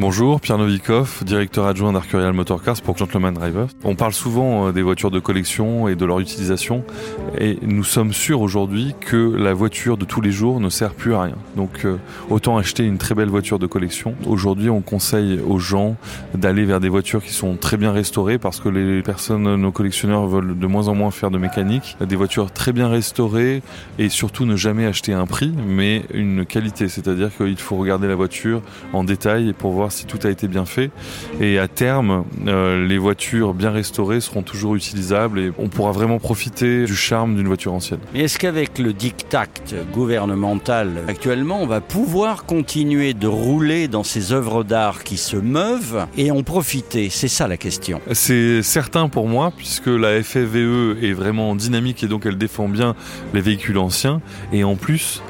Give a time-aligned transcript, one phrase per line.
[0.00, 3.68] Bonjour, Pierre Novikov, directeur adjoint d'Arcurial Motorcars pour Gentleman Driver.
[3.84, 6.84] On parle souvent euh, des voitures de collection et de leur utilisation
[7.38, 11.12] et nous sommes sûrs aujourd'hui que la voiture de tous les jours ne sert plus
[11.12, 11.36] à rien.
[11.54, 11.98] Donc euh,
[12.30, 14.14] autant acheter une très belle voiture de collection.
[14.26, 15.96] Aujourd'hui, on conseille aux gens
[16.32, 20.26] d'aller vers des voitures qui sont très bien restaurées parce que les personnes, nos collectionneurs
[20.26, 21.98] veulent de moins en moins faire de mécanique.
[22.00, 23.62] Des voitures très bien restaurées
[23.98, 26.88] et surtout ne jamais acheter un prix mais une qualité.
[26.88, 28.62] C'est-à-dire qu'il faut regarder la voiture
[28.94, 30.90] en détail pour voir si tout a été bien fait.
[31.40, 36.18] Et à terme, euh, les voitures bien restaurées seront toujours utilisables et on pourra vraiment
[36.18, 38.00] profiter du charme d'une voiture ancienne.
[38.14, 39.46] Mais est-ce qu'avec le dictat
[39.92, 46.06] gouvernemental actuellement, on va pouvoir continuer de rouler dans ces œuvres d'art qui se meuvent
[46.16, 47.08] et en profiter?
[47.10, 48.00] C'est ça la question.
[48.12, 52.94] C'est certain pour moi, puisque la FFVE est vraiment dynamique et donc elle défend bien
[53.34, 54.20] les véhicules anciens.
[54.52, 55.22] Et en plus,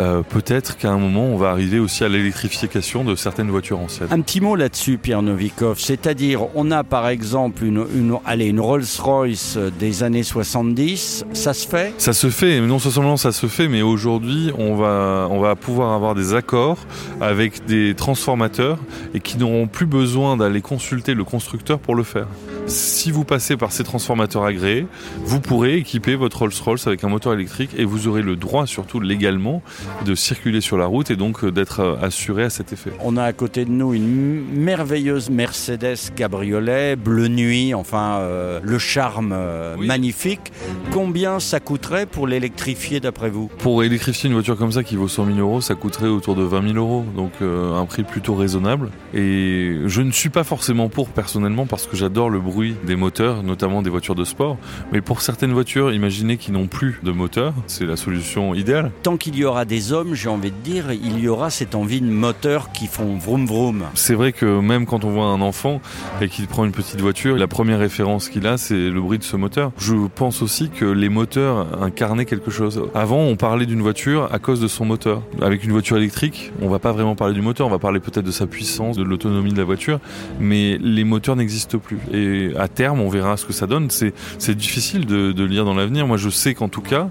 [0.00, 4.07] euh, peut-être qu'à un moment, on va arriver aussi à l'électrification de certaines voitures anciennes.
[4.10, 5.78] Un petit mot là-dessus, Pierre Novikov.
[5.78, 11.26] C'est-à-dire, on a par exemple une, Rolls-Royce des années 70.
[11.34, 11.92] Ça se fait?
[11.98, 12.58] Ça se fait.
[12.62, 16.78] Non seulement ça se fait, mais aujourd'hui, on va, on va pouvoir avoir des accords
[17.20, 18.78] avec des transformateurs
[19.12, 22.28] et qui n'auront plus besoin d'aller consulter le constructeur pour le faire.
[22.68, 24.86] Si vous passez par ces transformateurs agréés,
[25.24, 29.00] vous pourrez équiper votre Rolls-Royce avec un moteur électrique et vous aurez le droit, surtout
[29.00, 29.62] légalement,
[30.04, 32.90] de circuler sur la route et donc euh, d'être euh, assuré à cet effet.
[33.00, 38.78] On a à côté de nous une merveilleuse Mercedes cabriolet, bleu nuit, enfin euh, le
[38.78, 39.86] charme euh, Oui.
[39.86, 40.52] magnifique.
[40.92, 43.48] Combien ça coûterait pour l'électrifier d'après vous?
[43.58, 46.42] Pour électrifier une voiture comme ça qui vaut 100 000 euros, ça coûterait autour de
[46.42, 48.90] 20 000 euros, donc euh, un prix plutôt raisonnable.
[49.14, 53.42] Et je ne suis pas forcément pour personnellement parce que j'adore le bruit des moteurs,
[53.42, 54.56] notamment des voitures de sport.
[54.92, 58.90] Mais pour certaines voitures, imaginez qu'ils n'ont plus de moteur, c'est la solution idéale.
[59.02, 62.00] Tant qu'il y aura des hommes, j'ai envie de dire, il y aura cette envie
[62.00, 63.84] de moteurs qui font vroom vroom.
[63.94, 65.80] C'est vrai que même quand on voit un enfant
[66.20, 69.24] et qu'il prend une petite voiture, la première référence qu'il a, c'est le bruit de
[69.24, 69.72] ce moteur.
[69.78, 72.82] Je pense aussi que les moteurs incarnaient quelque chose.
[72.94, 75.22] Avant, on parlait d'une voiture à cause de son moteur.
[75.40, 78.24] Avec une voiture électrique, on va pas vraiment parler du moteur, on va parler peut-être
[78.24, 80.00] de sa puissance, de l'autonomie de la voiture,
[80.40, 81.98] mais les moteurs n'existent plus.
[82.12, 83.88] Et à terme, on verra ce que ça donne.
[83.90, 86.06] C'est difficile de, de lire dans l'avenir.
[86.06, 87.08] Moi, je sais qu'en tout cas,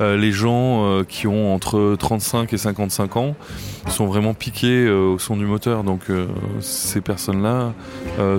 [0.00, 3.34] euh, les gens euh, qui ont entre 35 et 55 ans
[3.88, 5.82] sont vraiment piqués euh, au son du moteur.
[5.84, 6.02] Donc
[6.60, 7.72] ces personnes-là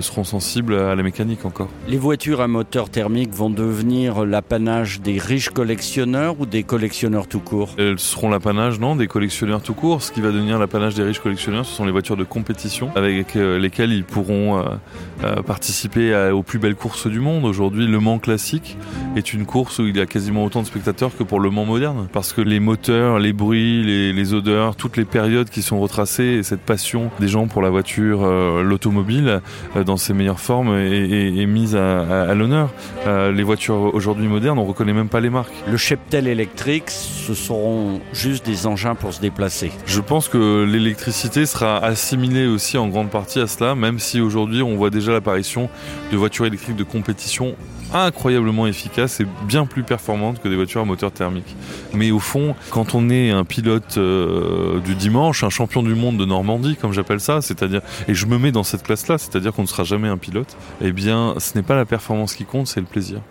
[0.02, 1.70] seront sensibles à la mécanique encore.
[1.88, 7.40] Les voitures à moteur thermique vont devenir l'apanage des riches collectionneurs ou des collectionneurs tout
[7.40, 7.76] court?
[7.78, 10.02] Elles seront l'apanage, non, des collectionneurs tout court.
[10.04, 13.34] Ce qui va devenir l'apanage des riches collectionneurs, ce sont les voitures de compétition avec
[13.36, 14.64] lesquelles ils pourront
[15.46, 17.46] participer à- aux plus belles courses du monde.
[17.46, 18.78] Aujourd'hui, Le Mans classique
[19.16, 21.66] est une course où il y a quasiment autant de spectateurs que pour Le Mans
[21.66, 22.08] moderne.
[22.14, 26.24] Parce que les moteurs, les bruits, les, les odeurs, toutes les périodes qui sont retracées
[26.40, 29.42] et cette passion des gens pour la voiture, euh, l'automobile,
[29.76, 32.70] euh, dans ses meilleures formes est, est- est mise à, à- à l'honneur.
[33.08, 35.54] Euh, les voitures aujourd'hui modernes, on reconnaît même pas les marques.
[35.70, 39.72] Le cheptel électrique, ce seront juste des engins pour se déplacer.
[39.86, 44.62] Je pense que l'électricité sera assimilée aussi en grande partie à cela, même si aujourd'hui
[44.62, 45.70] on voit déjà l'apparition
[46.12, 47.56] de voitures électriques de compétition
[47.94, 51.56] incroyablement efficaces et bien plus performantes que des voitures à moteur thermique.
[51.94, 56.18] Mais au fond, quand on est un pilote euh, du dimanche, un champion du monde
[56.18, 59.64] de Normandie, comme j'appelle ça, c'est-à-dire, et je me mets dans cette classe-là, c'est-à-dire qu'on
[59.64, 62.80] ne sera jamais un pilote, eh bien, ce n'est pas la performance qui compte, c'est
[62.80, 63.22] le plaisir.